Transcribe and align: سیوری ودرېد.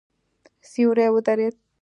سیوری 0.69 1.07
ودرېد. 1.13 1.55